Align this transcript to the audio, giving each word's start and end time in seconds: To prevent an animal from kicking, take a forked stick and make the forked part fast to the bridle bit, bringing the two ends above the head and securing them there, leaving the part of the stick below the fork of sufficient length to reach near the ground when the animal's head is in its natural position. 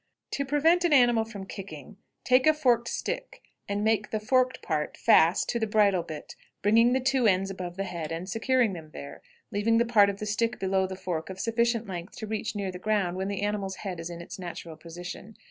To 0.31 0.45
prevent 0.45 0.83
an 0.83 0.93
animal 0.93 1.23
from 1.25 1.45
kicking, 1.45 1.97
take 2.23 2.47
a 2.47 2.55
forked 2.55 2.87
stick 2.87 3.43
and 3.69 3.83
make 3.83 4.09
the 4.09 4.19
forked 4.19 4.63
part 4.63 4.97
fast 4.97 5.47
to 5.49 5.59
the 5.59 5.67
bridle 5.67 6.01
bit, 6.01 6.35
bringing 6.63 6.93
the 6.93 6.99
two 6.99 7.27
ends 7.27 7.51
above 7.51 7.77
the 7.77 7.83
head 7.83 8.11
and 8.11 8.27
securing 8.27 8.73
them 8.73 8.89
there, 8.93 9.21
leaving 9.51 9.77
the 9.77 9.85
part 9.85 10.09
of 10.09 10.17
the 10.17 10.25
stick 10.25 10.57
below 10.57 10.87
the 10.87 10.95
fork 10.95 11.29
of 11.29 11.39
sufficient 11.39 11.85
length 11.85 12.15
to 12.15 12.25
reach 12.25 12.55
near 12.55 12.71
the 12.71 12.79
ground 12.79 13.15
when 13.15 13.27
the 13.27 13.43
animal's 13.43 13.75
head 13.85 13.99
is 13.99 14.09
in 14.09 14.21
its 14.23 14.39
natural 14.39 14.75
position. 14.75 15.37